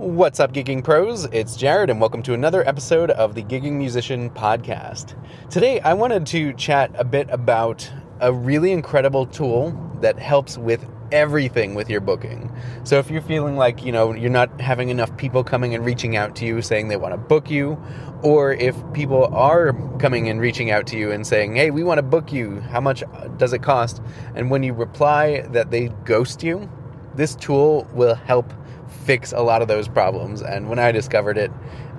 What's 0.00 0.40
up, 0.40 0.54
Gigging 0.54 0.82
Pros? 0.82 1.26
It's 1.26 1.54
Jared, 1.56 1.90
and 1.90 2.00
welcome 2.00 2.22
to 2.22 2.32
another 2.32 2.66
episode 2.66 3.10
of 3.10 3.34
the 3.34 3.42
Gigging 3.42 3.72
Musician 3.72 4.30
Podcast. 4.30 5.14
Today, 5.50 5.78
I 5.80 5.92
wanted 5.92 6.26
to 6.28 6.54
chat 6.54 6.90
a 6.94 7.04
bit 7.04 7.28
about 7.30 7.92
a 8.18 8.32
really 8.32 8.72
incredible 8.72 9.26
tool 9.26 9.78
that 10.00 10.18
helps 10.18 10.56
with 10.56 10.88
everything 11.12 11.74
with 11.74 11.90
your 11.90 12.00
booking. 12.00 12.50
So, 12.82 12.98
if 12.98 13.10
you're 13.10 13.20
feeling 13.20 13.58
like, 13.58 13.84
you 13.84 13.92
know, 13.92 14.14
you're 14.14 14.30
not 14.30 14.58
having 14.58 14.88
enough 14.88 15.14
people 15.18 15.44
coming 15.44 15.74
and 15.74 15.84
reaching 15.84 16.16
out 16.16 16.34
to 16.36 16.46
you 16.46 16.62
saying 16.62 16.88
they 16.88 16.96
want 16.96 17.12
to 17.12 17.18
book 17.18 17.50
you, 17.50 17.78
or 18.22 18.54
if 18.54 18.74
people 18.94 19.26
are 19.34 19.74
coming 19.98 20.30
and 20.30 20.40
reaching 20.40 20.70
out 20.70 20.86
to 20.86 20.96
you 20.96 21.12
and 21.12 21.26
saying, 21.26 21.56
hey, 21.56 21.70
we 21.70 21.82
want 21.82 21.98
to 21.98 22.02
book 22.02 22.32
you, 22.32 22.60
how 22.60 22.80
much 22.80 23.04
does 23.36 23.52
it 23.52 23.62
cost? 23.62 24.00
And 24.34 24.50
when 24.50 24.62
you 24.62 24.72
reply 24.72 25.42
that 25.50 25.70
they 25.70 25.88
ghost 26.06 26.42
you, 26.42 26.70
this 27.14 27.34
tool 27.34 27.86
will 27.92 28.14
help 28.14 28.52
fix 29.04 29.32
a 29.32 29.40
lot 29.40 29.62
of 29.62 29.68
those 29.68 29.88
problems. 29.88 30.42
And 30.42 30.68
when 30.68 30.78
I 30.78 30.92
discovered 30.92 31.38
it, 31.38 31.50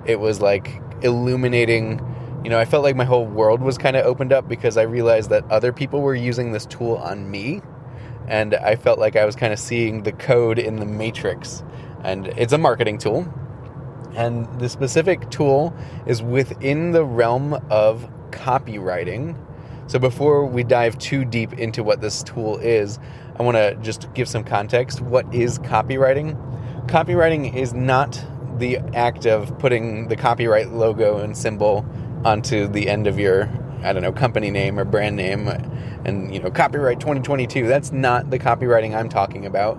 it 0.04 0.20
was 0.20 0.40
like 0.40 0.80
illuminating. 1.02 2.00
You 2.44 2.50
know, 2.50 2.58
I 2.58 2.64
felt 2.64 2.82
like 2.82 2.96
my 2.96 3.04
whole 3.04 3.26
world 3.26 3.60
was 3.60 3.78
kind 3.78 3.96
of 3.96 4.04
opened 4.04 4.32
up 4.32 4.48
because 4.48 4.76
I 4.76 4.82
realized 4.82 5.30
that 5.30 5.48
other 5.50 5.72
people 5.72 6.00
were 6.00 6.14
using 6.14 6.52
this 6.52 6.66
tool 6.66 6.96
on 6.96 7.30
me. 7.30 7.62
And 8.28 8.54
I 8.54 8.76
felt 8.76 8.98
like 8.98 9.16
I 9.16 9.24
was 9.24 9.36
kind 9.36 9.52
of 9.52 9.58
seeing 9.58 10.04
the 10.04 10.12
code 10.12 10.58
in 10.58 10.76
the 10.76 10.86
matrix. 10.86 11.62
And 12.02 12.28
it's 12.28 12.52
a 12.52 12.58
marketing 12.58 12.98
tool. 12.98 13.32
And 14.14 14.46
the 14.60 14.68
specific 14.68 15.30
tool 15.30 15.74
is 16.06 16.22
within 16.22 16.92
the 16.92 17.04
realm 17.04 17.54
of 17.70 18.08
copywriting. 18.30 19.36
So 19.86 19.98
before 19.98 20.46
we 20.46 20.64
dive 20.64 20.98
too 20.98 21.24
deep 21.24 21.52
into 21.54 21.82
what 21.82 22.00
this 22.00 22.22
tool 22.22 22.58
is, 22.58 22.98
I 23.38 23.42
want 23.42 23.56
to 23.56 23.74
just 23.82 24.12
give 24.14 24.28
some 24.28 24.44
context. 24.44 25.00
What 25.00 25.32
is 25.34 25.58
copywriting? 25.58 26.36
copywriting 26.86 27.54
is 27.54 27.72
not 27.72 28.22
the 28.58 28.78
act 28.94 29.24
of 29.24 29.56
putting 29.58 30.08
the 30.08 30.16
copyright 30.16 30.70
logo 30.70 31.18
and 31.18 31.36
symbol 31.36 31.86
onto 32.24 32.68
the 32.68 32.88
end 32.88 33.06
of 33.06 33.18
your 33.18 33.48
I 33.82 33.92
don't 33.92 34.02
know 34.02 34.12
company 34.12 34.50
name 34.50 34.78
or 34.78 34.84
brand 34.84 35.16
name 35.16 35.48
and 36.04 36.32
you 36.34 36.40
know 36.40 36.50
copyright 36.50 37.00
2022 37.00 37.66
that's 37.66 37.92
not 37.92 38.30
the 38.30 38.38
copywriting 38.38 38.96
I'm 38.96 39.08
talking 39.08 39.46
about 39.46 39.78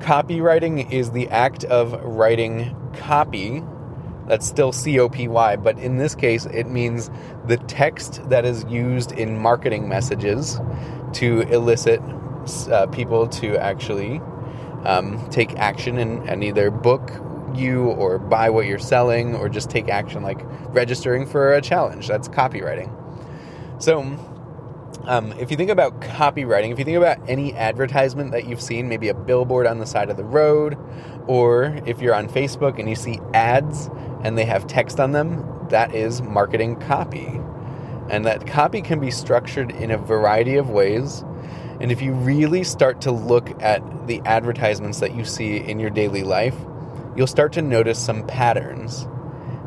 copywriting 0.00 0.90
is 0.92 1.12
the 1.12 1.28
act 1.28 1.64
of 1.64 1.92
writing 2.04 2.76
copy 2.96 3.62
that's 4.26 4.46
still 4.46 4.72
C 4.72 4.98
O 4.98 5.08
P 5.08 5.28
Y 5.28 5.56
but 5.56 5.78
in 5.78 5.98
this 5.98 6.14
case 6.14 6.46
it 6.46 6.68
means 6.68 7.10
the 7.46 7.56
text 7.56 8.28
that 8.28 8.44
is 8.44 8.64
used 8.68 9.12
in 9.12 9.38
marketing 9.38 9.88
messages 9.88 10.60
to 11.12 11.42
elicit 11.42 12.00
uh, 12.70 12.86
people 12.86 13.28
to 13.28 13.56
actually 13.56 14.20
um, 14.84 15.28
take 15.30 15.54
action 15.58 15.98
and, 15.98 16.28
and 16.28 16.42
either 16.42 16.70
book 16.70 17.10
you 17.54 17.84
or 17.84 18.18
buy 18.18 18.50
what 18.50 18.66
you're 18.66 18.78
selling 18.78 19.34
or 19.34 19.48
just 19.48 19.70
take 19.70 19.88
action 19.88 20.22
like 20.22 20.40
registering 20.74 21.26
for 21.26 21.54
a 21.54 21.60
challenge. 21.60 22.08
That's 22.08 22.28
copywriting. 22.28 22.90
So, 23.78 24.02
um, 25.06 25.32
if 25.32 25.50
you 25.50 25.56
think 25.56 25.70
about 25.70 26.00
copywriting, 26.00 26.72
if 26.72 26.78
you 26.78 26.84
think 26.84 26.96
about 26.96 27.18
any 27.28 27.54
advertisement 27.54 28.32
that 28.32 28.46
you've 28.46 28.60
seen, 28.60 28.88
maybe 28.88 29.08
a 29.08 29.14
billboard 29.14 29.66
on 29.66 29.78
the 29.78 29.86
side 29.86 30.10
of 30.10 30.16
the 30.16 30.24
road, 30.24 30.76
or 31.26 31.80
if 31.86 32.00
you're 32.00 32.14
on 32.14 32.28
Facebook 32.28 32.78
and 32.78 32.88
you 32.88 32.94
see 32.94 33.18
ads 33.34 33.90
and 34.22 34.38
they 34.38 34.44
have 34.44 34.66
text 34.66 35.00
on 35.00 35.12
them, 35.12 35.66
that 35.70 35.94
is 35.94 36.22
marketing 36.22 36.76
copy. 36.76 37.40
And 38.10 38.26
that 38.26 38.46
copy 38.46 38.82
can 38.82 39.00
be 39.00 39.10
structured 39.10 39.70
in 39.72 39.90
a 39.90 39.98
variety 39.98 40.56
of 40.56 40.70
ways. 40.70 41.24
And 41.80 41.90
if 41.90 42.02
you 42.02 42.12
really 42.12 42.62
start 42.62 43.00
to 43.02 43.10
look 43.10 43.50
at 43.62 44.06
the 44.06 44.20
advertisements 44.24 45.00
that 45.00 45.14
you 45.14 45.24
see 45.24 45.56
in 45.56 45.80
your 45.80 45.90
daily 45.90 46.22
life, 46.22 46.56
you'll 47.16 47.26
start 47.26 47.52
to 47.54 47.62
notice 47.62 47.98
some 47.98 48.26
patterns. 48.26 49.06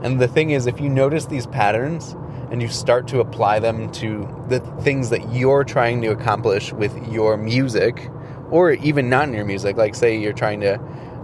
And 0.01 0.19
the 0.19 0.27
thing 0.27 0.51
is, 0.51 0.67
if 0.67 0.79
you 0.79 0.89
notice 0.89 1.25
these 1.25 1.47
patterns 1.47 2.15
and 2.51 2.61
you 2.61 2.67
start 2.67 3.07
to 3.07 3.19
apply 3.19 3.59
them 3.59 3.91
to 3.93 4.27
the 4.49 4.59
things 4.81 5.09
that 5.09 5.33
you're 5.33 5.63
trying 5.63 6.01
to 6.01 6.07
accomplish 6.09 6.71
with 6.73 6.95
your 7.11 7.37
music, 7.37 8.09
or 8.51 8.71
even 8.73 9.09
not 9.09 9.27
in 9.27 9.33
your 9.33 9.45
music, 9.45 9.77
like 9.77 9.95
say 9.95 10.17
you're 10.17 10.33
trying 10.33 10.61
to, 10.61 10.79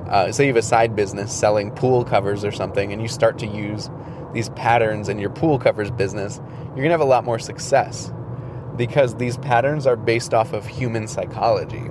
uh, 0.10 0.32
say 0.32 0.46
you 0.46 0.50
have 0.50 0.58
a 0.58 0.62
side 0.62 0.96
business 0.96 1.32
selling 1.32 1.72
pool 1.72 2.04
covers 2.04 2.44
or 2.44 2.52
something, 2.52 2.92
and 2.92 3.02
you 3.02 3.08
start 3.08 3.38
to 3.40 3.46
use 3.46 3.90
these 4.34 4.50
patterns 4.50 5.10
in 5.10 5.20
your 5.20 5.30
pool 5.30 5.60
covers 5.60 5.92
business, 5.92 6.42
you're 6.68 6.84
gonna 6.84 6.90
have 6.90 7.02
a 7.02 7.06
lot 7.06 7.24
more 7.24 7.40
success 7.40 8.12
because 8.78 9.16
these 9.16 9.38
patterns 9.38 9.86
are 9.86 9.96
based 9.96 10.34
off 10.34 10.54
of 10.54 10.66
human 10.66 11.08
psychology. 11.08 11.84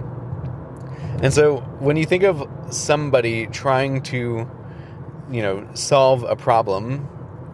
And 1.23 1.33
so 1.33 1.59
when 1.79 1.97
you 1.97 2.07
think 2.07 2.23
of 2.23 2.49
somebody 2.71 3.47
trying 3.47 4.03
to, 4.05 4.49
you 5.31 5.43
know, 5.43 5.67
solve 5.75 6.23
a 6.25 6.37
problem, 6.37 7.01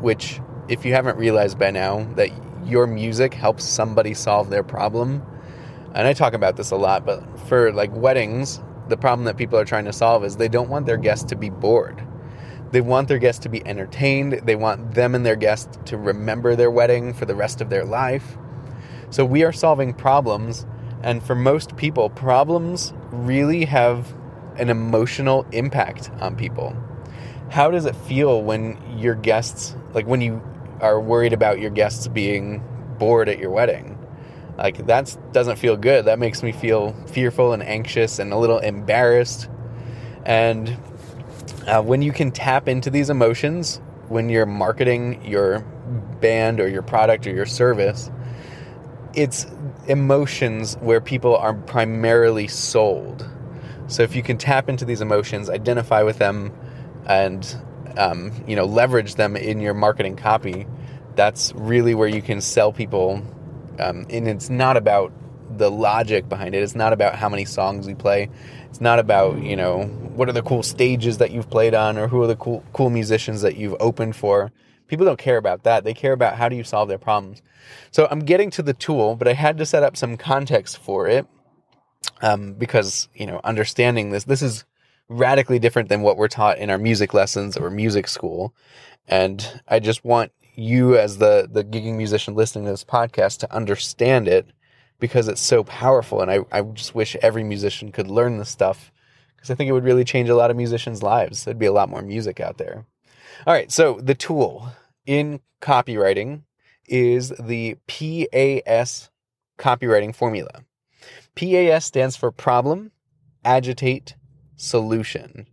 which 0.00 0.40
if 0.68 0.84
you 0.84 0.94
haven't 0.94 1.18
realized 1.18 1.58
by 1.58 1.70
now 1.70 2.04
that 2.14 2.30
your 2.64 2.86
music 2.86 3.34
helps 3.34 3.64
somebody 3.64 4.14
solve 4.14 4.50
their 4.50 4.62
problem, 4.62 5.22
and 5.94 6.06
I 6.06 6.12
talk 6.12 6.34
about 6.34 6.56
this 6.56 6.70
a 6.70 6.76
lot, 6.76 7.06
but 7.06 7.22
for 7.48 7.72
like 7.72 7.94
weddings, 7.94 8.60
the 8.88 8.96
problem 8.96 9.24
that 9.24 9.36
people 9.36 9.58
are 9.58 9.64
trying 9.64 9.84
to 9.86 9.92
solve 9.92 10.24
is 10.24 10.36
they 10.36 10.48
don't 10.48 10.68
want 10.68 10.86
their 10.86 10.96
guests 10.96 11.24
to 11.26 11.36
be 11.36 11.50
bored. 11.50 12.06
They 12.72 12.80
want 12.80 13.08
their 13.08 13.18
guests 13.18 13.42
to 13.44 13.48
be 13.48 13.66
entertained. 13.66 14.40
They 14.44 14.56
want 14.56 14.94
them 14.94 15.14
and 15.14 15.24
their 15.24 15.36
guests 15.36 15.78
to 15.86 15.96
remember 15.96 16.56
their 16.56 16.70
wedding 16.70 17.14
for 17.14 17.24
the 17.24 17.34
rest 17.34 17.60
of 17.60 17.70
their 17.70 17.84
life. 17.84 18.36
So 19.10 19.24
we 19.24 19.44
are 19.44 19.52
solving 19.52 19.94
problems, 19.94 20.66
and 21.02 21.22
for 21.22 21.34
most 21.34 21.76
people, 21.76 22.10
problems 22.10 22.92
really 23.10 23.64
have 23.64 24.12
an 24.56 24.68
emotional 24.68 25.46
impact 25.52 26.10
on 26.20 26.34
people. 26.36 26.76
How 27.50 27.70
does 27.70 27.84
it 27.86 27.96
feel 27.96 28.42
when 28.42 28.78
your 28.98 29.14
guests, 29.14 29.76
like 29.94 30.06
when 30.06 30.20
you 30.20 30.42
are 30.80 31.00
worried 31.00 31.32
about 31.32 31.60
your 31.60 31.70
guests 31.70 32.08
being 32.08 32.62
bored 32.98 33.28
at 33.28 33.38
your 33.38 33.50
wedding? 33.50 33.98
Like 34.58 34.86
that 34.86 35.16
doesn't 35.32 35.56
feel 35.56 35.76
good. 35.76 36.06
That 36.06 36.18
makes 36.18 36.42
me 36.42 36.52
feel 36.52 36.92
fearful 37.06 37.52
and 37.52 37.62
anxious 37.62 38.18
and 38.18 38.32
a 38.32 38.36
little 38.36 38.58
embarrassed. 38.58 39.48
And 40.24 40.76
uh, 41.66 41.82
when 41.82 42.02
you 42.02 42.12
can 42.12 42.30
tap 42.32 42.68
into 42.68 42.90
these 42.90 43.10
emotions, 43.10 43.80
when 44.08 44.28
you're 44.28 44.46
marketing 44.46 45.24
your 45.24 45.60
band 46.20 46.60
or 46.60 46.68
your 46.68 46.82
product 46.82 47.26
or 47.26 47.30
your 47.30 47.46
service, 47.46 48.10
it's 49.14 49.46
emotions 49.88 50.76
where 50.80 51.00
people 51.00 51.36
are 51.36 51.54
primarily 51.54 52.48
sold. 52.48 53.28
So 53.88 54.02
if 54.02 54.16
you 54.16 54.22
can 54.22 54.36
tap 54.36 54.68
into 54.68 54.84
these 54.84 55.00
emotions, 55.00 55.48
identify 55.48 56.02
with 56.02 56.18
them, 56.18 56.52
and 57.06 57.56
um, 57.96 58.32
you 58.46 58.56
know 58.56 58.64
leverage 58.64 59.14
them 59.14 59.36
in 59.36 59.60
your 59.60 59.74
marketing 59.74 60.16
copy, 60.16 60.66
that's 61.14 61.52
really 61.54 61.94
where 61.94 62.08
you 62.08 62.22
can 62.22 62.40
sell 62.40 62.72
people. 62.72 63.22
Um, 63.78 64.06
and 64.08 64.28
it's 64.28 64.48
not 64.48 64.76
about 64.76 65.12
the 65.58 65.70
logic 65.70 66.28
behind 66.28 66.54
it. 66.54 66.62
It's 66.62 66.74
not 66.74 66.92
about 66.92 67.14
how 67.14 67.28
many 67.28 67.44
songs 67.44 67.86
you 67.86 67.94
play. 67.94 68.28
It's 68.68 68.80
not 68.80 68.98
about 68.98 69.42
you 69.42 69.56
know 69.56 69.84
what 69.84 70.28
are 70.28 70.32
the 70.32 70.42
cool 70.42 70.62
stages 70.62 71.18
that 71.18 71.30
you've 71.30 71.50
played 71.50 71.74
on 71.74 71.98
or 71.98 72.08
who 72.08 72.22
are 72.22 72.26
the 72.26 72.36
cool 72.36 72.64
cool 72.72 72.90
musicians 72.90 73.42
that 73.42 73.56
you've 73.56 73.76
opened 73.80 74.16
for. 74.16 74.52
People 74.88 75.04
don't 75.04 75.18
care 75.18 75.36
about 75.36 75.64
that. 75.64 75.82
They 75.84 75.94
care 75.94 76.12
about 76.12 76.36
how 76.36 76.48
do 76.48 76.54
you 76.54 76.62
solve 76.62 76.88
their 76.88 76.98
problems. 76.98 77.42
So 77.90 78.06
I'm 78.08 78.20
getting 78.20 78.50
to 78.52 78.62
the 78.62 78.72
tool, 78.72 79.16
but 79.16 79.26
I 79.26 79.32
had 79.32 79.58
to 79.58 79.66
set 79.66 79.82
up 79.82 79.96
some 79.96 80.16
context 80.16 80.78
for 80.78 81.08
it 81.08 81.26
um, 82.22 82.54
because 82.54 83.08
you 83.14 83.26
know 83.26 83.40
understanding 83.44 84.10
this 84.10 84.24
this 84.24 84.42
is 84.42 84.64
radically 85.08 85.58
different 85.58 85.88
than 85.88 86.02
what 86.02 86.16
we're 86.16 86.28
taught 86.28 86.58
in 86.58 86.70
our 86.70 86.78
music 86.78 87.14
lessons 87.14 87.56
or 87.56 87.70
music 87.70 88.08
school, 88.08 88.54
and 89.06 89.60
I 89.68 89.78
just 89.78 90.04
want 90.04 90.32
you 90.54 90.96
as 90.96 91.18
the 91.18 91.48
the 91.50 91.64
gigging 91.64 91.96
musician 91.96 92.34
listening 92.34 92.64
to 92.64 92.70
this 92.70 92.84
podcast 92.84 93.38
to 93.38 93.54
understand 93.54 94.26
it 94.26 94.46
because 94.98 95.28
it's 95.28 95.40
so 95.40 95.64
powerful, 95.64 96.20
and 96.20 96.30
I 96.30 96.40
I 96.50 96.62
just 96.62 96.94
wish 96.94 97.16
every 97.16 97.44
musician 97.44 97.92
could 97.92 98.10
learn 98.10 98.38
this 98.38 98.50
stuff 98.50 98.90
because 99.36 99.50
I 99.50 99.54
think 99.54 99.68
it 99.68 99.72
would 99.72 99.84
really 99.84 100.04
change 100.04 100.28
a 100.28 100.36
lot 100.36 100.50
of 100.50 100.56
musicians' 100.56 101.02
lives. 101.02 101.44
There'd 101.44 101.58
be 101.58 101.66
a 101.66 101.72
lot 101.72 101.88
more 101.88 102.02
music 102.02 102.40
out 102.40 102.58
there. 102.58 102.86
All 103.46 103.54
right, 103.54 103.70
so 103.70 104.00
the 104.02 104.14
tool 104.14 104.70
in 105.04 105.40
copywriting 105.60 106.42
is 106.88 107.32
the 107.38 107.76
PAS 107.86 109.10
copywriting 109.58 110.14
formula. 110.14 110.62
PAS 111.34 111.84
stands 111.84 112.16
for 112.16 112.30
problem, 112.30 112.92
agitate, 113.44 114.14
solution. 114.56 115.46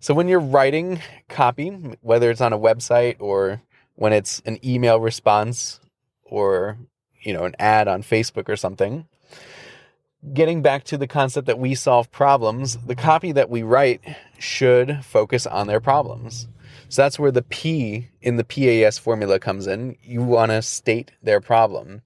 So 0.00 0.14
when 0.14 0.28
you're 0.28 0.40
writing 0.40 1.00
copy, 1.28 1.68
whether 2.00 2.30
it's 2.30 2.40
on 2.40 2.52
a 2.52 2.58
website 2.58 3.16
or 3.20 3.62
when 3.94 4.12
it's 4.14 4.40
an 4.46 4.58
email 4.64 4.98
response 4.98 5.78
or 6.24 6.78
you 7.20 7.32
know 7.32 7.44
an 7.44 7.54
ad 7.58 7.86
on 7.86 8.02
Facebook 8.02 8.48
or 8.48 8.56
something. 8.56 9.06
Getting 10.34 10.60
back 10.60 10.84
to 10.84 10.98
the 10.98 11.06
concept 11.06 11.46
that 11.46 11.58
we 11.58 11.74
solve 11.74 12.10
problems, 12.10 12.76
the 12.86 12.94
copy 12.94 13.32
that 13.32 13.48
we 13.48 13.62
write 13.62 14.02
should 14.38 15.02
focus 15.04 15.46
on 15.46 15.66
their 15.66 15.80
problems. 15.80 16.46
So 16.88 17.02
that's 17.02 17.18
where 17.18 17.30
the 17.30 17.42
P 17.42 18.08
in 18.20 18.36
the 18.36 18.44
PAS 18.44 18.98
formula 18.98 19.38
comes 19.38 19.66
in. 19.66 19.96
You 20.02 20.22
want 20.22 20.50
to 20.50 20.60
state 20.60 21.12
their 21.22 21.40
problem. 21.40 22.02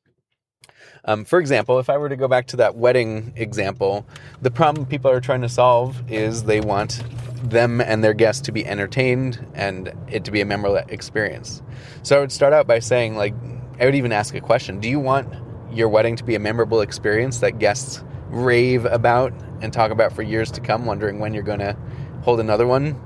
Um, 1.04 1.25
for 1.25 1.38
example, 1.38 1.78
if 1.78 1.90
I 1.90 1.98
were 1.98 2.08
to 2.08 2.16
go 2.16 2.28
back 2.28 2.46
to 2.48 2.56
that 2.56 2.76
wedding 2.76 3.32
example, 3.36 4.06
the 4.40 4.50
problem 4.50 4.86
people 4.86 5.10
are 5.10 5.20
trying 5.20 5.42
to 5.42 5.48
solve 5.48 6.02
is 6.10 6.44
they 6.44 6.60
want 6.60 7.02
them 7.42 7.81
and 7.81 8.02
their 8.02 8.14
guests 8.14 8.40
to 8.42 8.52
be 8.52 8.66
entertained 8.66 9.44
and 9.54 9.92
it 10.08 10.25
to 10.25 10.31
be 10.31 10.40
a 10.40 10.44
memorable 10.44 10.76
experience. 10.88 11.62
So 12.02 12.16
I 12.16 12.20
would 12.20 12.32
start 12.32 12.52
out 12.52 12.66
by 12.66 12.78
saying, 12.78 13.16
like, 13.16 13.34
I 13.78 13.84
would 13.84 13.94
even 13.94 14.12
ask 14.12 14.34
a 14.34 14.40
question 14.40 14.81
Do 14.81 14.88
you 14.88 15.00
want 15.00 15.32
your 15.72 15.88
wedding 15.88 16.16
to 16.16 16.25
be 16.25 16.34
a 16.34 16.38
memorable 16.38 16.81
experience 16.81 17.38
that 17.38 17.58
guests 17.58 18.02
rave 18.28 18.84
about 18.86 19.32
and 19.60 19.72
talk 19.72 19.90
about 19.90 20.12
for 20.12 20.22
years 20.22 20.50
to 20.52 20.60
come, 20.60 20.86
wondering 20.86 21.19
when 21.19 21.34
you're 21.34 21.42
going 21.42 21.58
to 21.60 21.76
hold 22.22 22.40
another 22.40 22.66
one? 22.66 23.00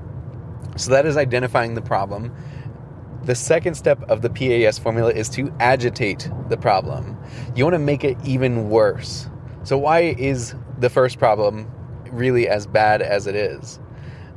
So 0.77 0.91
that 0.91 1.05
is 1.05 1.17
identifying 1.17 1.73
the 1.73 1.81
problem. 1.81 2.33
The 3.23 3.35
second 3.35 3.75
step 3.75 4.01
of 4.09 4.21
the 4.21 4.29
PAS 4.29 4.79
formula 4.79 5.11
is 5.11 5.29
to 5.29 5.53
agitate 5.59 6.29
the 6.49 6.57
problem. 6.57 7.17
You 7.55 7.63
want 7.63 7.75
to 7.75 7.79
make 7.79 8.03
it 8.03 8.17
even 8.23 8.69
worse. 8.69 9.29
So, 9.63 9.77
why 9.77 10.15
is 10.17 10.55
the 10.79 10.89
first 10.89 11.19
problem 11.19 11.69
really 12.11 12.47
as 12.47 12.65
bad 12.65 13.01
as 13.01 13.27
it 13.27 13.35
is? 13.35 13.79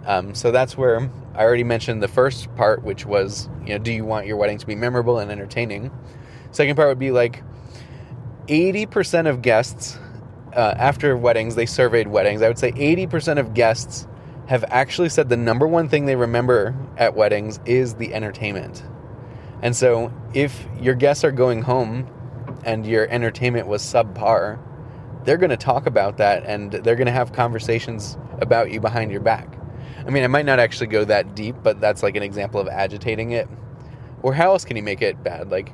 Um, 0.04 0.34
so 0.34 0.50
that's 0.50 0.76
where 0.76 1.10
I 1.34 1.44
already 1.44 1.64
mentioned 1.64 2.02
the 2.02 2.08
first 2.08 2.54
part, 2.56 2.82
which 2.82 3.06
was, 3.06 3.48
you 3.64 3.70
know, 3.70 3.78
do 3.78 3.92
you 3.92 4.04
want 4.04 4.26
your 4.26 4.36
wedding 4.36 4.58
to 4.58 4.66
be 4.66 4.74
memorable 4.74 5.18
and 5.18 5.30
entertaining? 5.30 5.90
Second 6.50 6.76
part 6.76 6.88
would 6.88 6.98
be 6.98 7.12
like 7.12 7.42
80% 8.48 9.28
of 9.28 9.42
guests, 9.42 9.98
uh, 10.54 10.74
after 10.76 11.16
weddings, 11.16 11.54
they 11.54 11.66
surveyed 11.66 12.08
weddings. 12.08 12.42
I 12.42 12.48
would 12.48 12.58
say 12.58 12.72
80% 12.72 13.38
of 13.38 13.54
guests 13.54 14.06
have 14.52 14.66
actually 14.68 15.08
said 15.08 15.30
the 15.30 15.36
number 15.38 15.66
one 15.66 15.88
thing 15.88 16.04
they 16.04 16.14
remember 16.14 16.74
at 16.98 17.16
weddings 17.16 17.58
is 17.64 17.94
the 17.94 18.12
entertainment. 18.12 18.84
And 19.62 19.74
so 19.74 20.12
if 20.34 20.66
your 20.78 20.94
guests 20.94 21.24
are 21.24 21.32
going 21.32 21.62
home 21.62 22.06
and 22.62 22.84
your 22.86 23.08
entertainment 23.08 23.66
was 23.66 23.82
subpar, 23.82 24.58
they're 25.24 25.38
going 25.38 25.48
to 25.48 25.56
talk 25.56 25.86
about 25.86 26.18
that 26.18 26.44
and 26.44 26.70
they're 26.70 26.96
going 26.96 27.06
to 27.06 27.12
have 27.12 27.32
conversations 27.32 28.18
about 28.42 28.70
you 28.70 28.78
behind 28.78 29.10
your 29.10 29.22
back. 29.22 29.56
I 30.06 30.10
mean, 30.10 30.22
I 30.22 30.26
might 30.26 30.44
not 30.44 30.58
actually 30.58 30.88
go 30.88 31.02
that 31.06 31.34
deep, 31.34 31.56
but 31.62 31.80
that's 31.80 32.02
like 32.02 32.14
an 32.16 32.22
example 32.22 32.60
of 32.60 32.68
agitating 32.68 33.30
it. 33.30 33.48
Or 34.20 34.34
how 34.34 34.50
else 34.50 34.66
can 34.66 34.76
you 34.76 34.82
make 34.82 35.00
it 35.00 35.24
bad? 35.24 35.50
Like, 35.50 35.72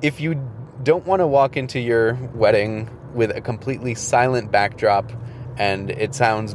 if 0.00 0.20
you 0.20 0.48
don't 0.84 1.04
want 1.06 1.18
to 1.18 1.26
walk 1.26 1.56
into 1.56 1.80
your 1.80 2.14
wedding 2.34 2.88
with 3.14 3.36
a 3.36 3.40
completely 3.40 3.96
silent 3.96 4.52
backdrop 4.52 5.10
and 5.56 5.90
it 5.90 6.14
sounds 6.14 6.54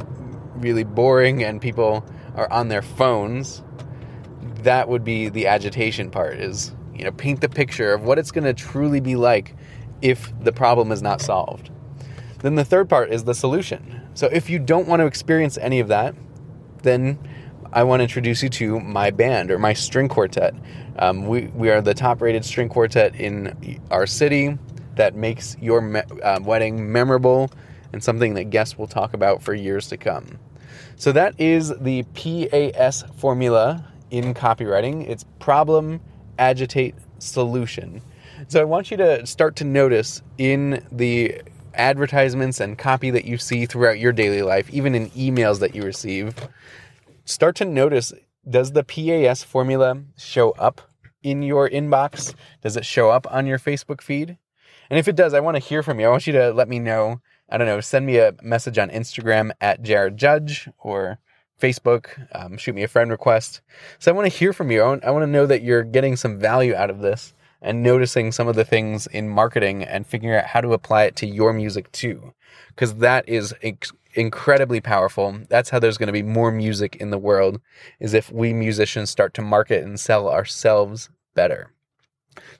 really 0.60 0.84
boring 0.84 1.42
and 1.42 1.60
people 1.60 2.04
are 2.34 2.50
on 2.52 2.68
their 2.68 2.82
phones, 2.82 3.62
that 4.62 4.88
would 4.88 5.04
be 5.04 5.28
the 5.28 5.46
agitation 5.46 6.10
part 6.10 6.38
is, 6.38 6.74
you 6.94 7.04
know, 7.04 7.12
paint 7.12 7.40
the 7.40 7.48
picture 7.48 7.92
of 7.92 8.02
what 8.02 8.18
it's 8.18 8.30
going 8.30 8.44
to 8.44 8.54
truly 8.54 9.00
be 9.00 9.16
like 9.16 9.54
if 10.02 10.32
the 10.40 10.52
problem 10.52 10.92
is 10.92 11.02
not 11.02 11.20
solved. 11.20 11.70
Then 12.40 12.54
the 12.54 12.64
third 12.64 12.88
part 12.88 13.10
is 13.10 13.24
the 13.24 13.34
solution. 13.34 14.08
So 14.14 14.28
if 14.32 14.48
you 14.48 14.58
don't 14.58 14.86
want 14.86 15.00
to 15.00 15.06
experience 15.06 15.58
any 15.58 15.80
of 15.80 15.88
that, 15.88 16.14
then 16.82 17.18
I 17.72 17.82
want 17.82 18.00
to 18.00 18.04
introduce 18.04 18.42
you 18.42 18.48
to 18.50 18.80
my 18.80 19.10
band 19.10 19.50
or 19.50 19.58
my 19.58 19.72
string 19.72 20.08
quartet. 20.08 20.54
Um, 20.98 21.26
we, 21.26 21.48
we 21.48 21.70
are 21.70 21.80
the 21.80 21.94
top 21.94 22.22
rated 22.22 22.44
string 22.44 22.68
quartet 22.68 23.14
in 23.14 23.80
our 23.90 24.06
city 24.06 24.56
that 24.94 25.14
makes 25.14 25.56
your 25.60 25.80
me- 25.80 26.02
uh, 26.22 26.40
wedding 26.42 26.90
memorable 26.90 27.50
and 27.92 28.02
something 28.02 28.34
that 28.34 28.44
guests 28.44 28.76
will 28.78 28.86
talk 28.86 29.14
about 29.14 29.42
for 29.42 29.54
years 29.54 29.88
to 29.88 29.96
come. 29.96 30.38
So 30.96 31.12
that 31.12 31.38
is 31.40 31.72
the 31.78 32.02
PAS 32.14 33.04
formula 33.16 33.84
in 34.10 34.34
copywriting. 34.34 35.08
It's 35.08 35.24
problem, 35.38 36.00
agitate, 36.38 36.94
solution. 37.18 38.02
So 38.48 38.60
I 38.60 38.64
want 38.64 38.90
you 38.90 38.96
to 38.98 39.26
start 39.26 39.56
to 39.56 39.64
notice 39.64 40.22
in 40.38 40.84
the 40.92 41.42
advertisements 41.74 42.60
and 42.60 42.78
copy 42.78 43.10
that 43.10 43.24
you 43.24 43.38
see 43.38 43.66
throughout 43.66 43.98
your 43.98 44.12
daily 44.12 44.42
life, 44.42 44.68
even 44.70 44.94
in 44.94 45.10
emails 45.10 45.60
that 45.60 45.74
you 45.74 45.82
receive, 45.82 46.34
start 47.24 47.56
to 47.56 47.64
notice 47.64 48.12
does 48.48 48.72
the 48.72 48.84
PAS 48.84 49.42
formula 49.42 50.02
show 50.16 50.52
up 50.52 50.80
in 51.22 51.42
your 51.42 51.68
inbox? 51.68 52.34
Does 52.62 52.76
it 52.76 52.86
show 52.86 53.10
up 53.10 53.26
on 53.30 53.46
your 53.46 53.58
Facebook 53.58 54.00
feed? 54.00 54.38
And 54.88 54.98
if 54.98 55.08
it 55.08 55.16
does, 55.16 55.34
I 55.34 55.40
want 55.40 55.56
to 55.56 55.62
hear 55.62 55.82
from 55.82 56.00
you. 56.00 56.06
I 56.06 56.10
want 56.10 56.26
you 56.26 56.32
to 56.34 56.52
let 56.52 56.68
me 56.68 56.78
know 56.78 57.20
I 57.48 57.56
don't 57.56 57.66
know, 57.66 57.80
send 57.80 58.06
me 58.06 58.18
a 58.18 58.34
message 58.42 58.78
on 58.78 58.90
Instagram 58.90 59.52
at 59.60 59.82
Jared 59.82 60.16
Judge 60.16 60.68
or 60.78 61.18
Facebook, 61.60 62.26
um, 62.32 62.56
shoot 62.56 62.74
me 62.74 62.82
a 62.84 62.88
friend 62.88 63.10
request. 63.10 63.62
So 63.98 64.10
I 64.10 64.14
want 64.14 64.30
to 64.30 64.38
hear 64.38 64.52
from 64.52 64.70
you. 64.70 64.82
I 64.82 64.86
want, 64.86 65.04
I 65.04 65.10
want 65.10 65.22
to 65.24 65.30
know 65.30 65.46
that 65.46 65.62
you're 65.62 65.82
getting 65.82 66.14
some 66.14 66.38
value 66.38 66.74
out 66.74 66.90
of 66.90 67.00
this 67.00 67.34
and 67.60 67.82
noticing 67.82 68.30
some 68.30 68.46
of 68.46 68.54
the 68.54 68.64
things 68.64 69.08
in 69.08 69.28
marketing 69.28 69.82
and 69.82 70.06
figuring 70.06 70.36
out 70.36 70.44
how 70.44 70.60
to 70.60 70.72
apply 70.72 71.04
it 71.04 71.16
to 71.16 71.26
your 71.26 71.52
music 71.52 71.90
too. 71.90 72.32
Because 72.68 72.96
that 72.96 73.28
is 73.28 73.52
incredibly 74.14 74.80
powerful. 74.80 75.40
That's 75.48 75.70
how 75.70 75.80
there's 75.80 75.98
going 75.98 76.06
to 76.06 76.12
be 76.12 76.22
more 76.22 76.52
music 76.52 76.96
in 76.96 77.10
the 77.10 77.18
world, 77.18 77.60
is 77.98 78.14
if 78.14 78.30
we 78.30 78.52
musicians 78.52 79.10
start 79.10 79.34
to 79.34 79.42
market 79.42 79.82
and 79.82 79.98
sell 79.98 80.28
ourselves 80.28 81.10
better. 81.34 81.72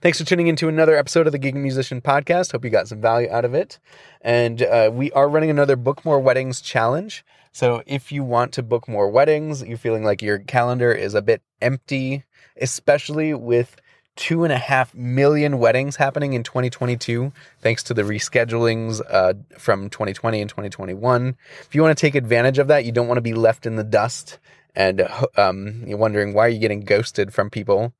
Thanks 0.01 0.17
for 0.17 0.25
tuning 0.25 0.47
into 0.47 0.67
another 0.67 0.95
episode 0.95 1.27
of 1.27 1.31
the 1.31 1.37
Gig 1.37 1.55
Musician 1.55 2.01
Podcast. 2.01 2.51
Hope 2.51 2.63
you 2.63 2.69
got 2.69 2.87
some 2.87 3.01
value 3.01 3.29
out 3.29 3.45
of 3.45 3.53
it. 3.53 3.79
And 4.21 4.61
uh, 4.61 4.89
we 4.93 5.11
are 5.11 5.29
running 5.29 5.49
another 5.49 5.75
Book 5.75 6.05
More 6.05 6.19
Weddings 6.19 6.61
challenge. 6.61 7.25
So 7.51 7.83
if 7.85 8.11
you 8.11 8.23
want 8.23 8.53
to 8.53 8.63
book 8.63 8.87
more 8.87 9.09
weddings, 9.09 9.63
you're 9.63 9.77
feeling 9.77 10.03
like 10.03 10.21
your 10.21 10.39
calendar 10.39 10.91
is 10.91 11.13
a 11.13 11.21
bit 11.21 11.41
empty, 11.61 12.23
especially 12.61 13.33
with 13.33 13.75
two 14.15 14.43
and 14.43 14.51
a 14.51 14.57
half 14.57 14.93
million 14.93 15.59
weddings 15.59 15.95
happening 15.95 16.33
in 16.33 16.43
2022, 16.43 17.31
thanks 17.61 17.83
to 17.83 17.93
the 17.93 18.01
reschedulings 18.01 19.01
uh, 19.09 19.33
from 19.57 19.89
2020 19.89 20.41
and 20.41 20.49
2021. 20.49 21.37
If 21.61 21.73
you 21.73 21.81
want 21.81 21.97
to 21.97 22.01
take 22.01 22.15
advantage 22.15 22.59
of 22.59 22.67
that, 22.67 22.83
you 22.83 22.91
don't 22.91 23.07
want 23.07 23.17
to 23.17 23.21
be 23.21 23.33
left 23.33 23.65
in 23.65 23.77
the 23.77 23.83
dust 23.83 24.37
and 24.75 25.07
um, 25.37 25.83
you're 25.85 25.97
wondering 25.97 26.33
why 26.33 26.45
are 26.45 26.49
you 26.49 26.59
getting 26.59 26.81
ghosted 26.81 27.33
from 27.33 27.49
people 27.49 27.93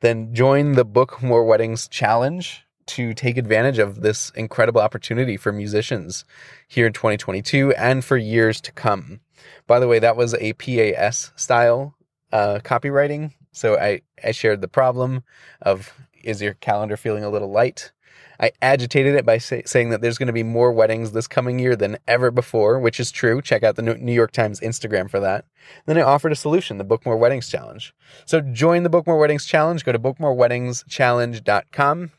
then 0.00 0.34
join 0.34 0.72
the 0.72 0.84
Book 0.84 1.22
More 1.22 1.44
Weddings 1.44 1.88
Challenge 1.88 2.66
to 2.86 3.14
take 3.14 3.36
advantage 3.36 3.78
of 3.78 4.02
this 4.02 4.30
incredible 4.30 4.80
opportunity 4.80 5.36
for 5.36 5.52
musicians 5.52 6.24
here 6.68 6.86
in 6.86 6.92
2022 6.92 7.72
and 7.72 8.04
for 8.04 8.16
years 8.16 8.60
to 8.60 8.72
come. 8.72 9.20
By 9.66 9.80
the 9.80 9.88
way, 9.88 9.98
that 9.98 10.16
was 10.16 10.34
a 10.34 10.52
PAS 10.54 11.32
style 11.36 11.94
uh, 12.32 12.60
copywriting. 12.62 13.32
So 13.52 13.76
I, 13.76 14.02
I 14.22 14.32
shared 14.32 14.60
the 14.60 14.68
problem 14.68 15.24
of 15.62 15.92
is 16.22 16.42
your 16.42 16.54
calendar 16.54 16.96
feeling 16.96 17.24
a 17.24 17.30
little 17.30 17.50
light? 17.50 17.92
I 18.40 18.52
agitated 18.62 19.14
it 19.14 19.26
by 19.26 19.38
say, 19.38 19.62
saying 19.66 19.90
that 19.90 20.00
there's 20.00 20.18
going 20.18 20.26
to 20.26 20.32
be 20.32 20.42
more 20.42 20.72
weddings 20.72 21.12
this 21.12 21.26
coming 21.26 21.58
year 21.58 21.76
than 21.76 21.98
ever 22.06 22.30
before, 22.30 22.78
which 22.78 23.00
is 23.00 23.10
true. 23.10 23.40
Check 23.40 23.62
out 23.62 23.76
the 23.76 23.82
New 23.82 24.12
York 24.12 24.32
Times 24.32 24.60
Instagram 24.60 25.10
for 25.10 25.20
that. 25.20 25.44
Then 25.86 25.98
I 25.98 26.02
offered 26.02 26.32
a 26.32 26.36
solution, 26.36 26.78
the 26.78 26.84
Book 26.84 27.06
More 27.06 27.16
Weddings 27.16 27.48
Challenge. 27.48 27.94
So 28.24 28.40
join 28.40 28.82
the 28.82 28.90
Book 28.90 29.06
More 29.06 29.18
Weddings 29.18 29.46
Challenge. 29.46 29.84
Go 29.84 29.92
to 29.92 29.98
bookmoreweddingschallenge.com 29.98 32.10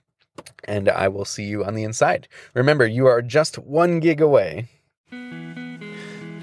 and 0.65 0.89
I 0.89 1.07
will 1.07 1.25
see 1.25 1.45
you 1.45 1.63
on 1.63 1.75
the 1.75 1.83
inside. 1.83 2.27
Remember, 2.53 2.85
you 2.85 3.07
are 3.07 3.21
just 3.21 3.57
one 3.57 3.99
gig 3.99 4.21
away. 4.21 4.67